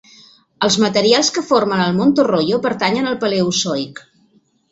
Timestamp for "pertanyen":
2.65-3.09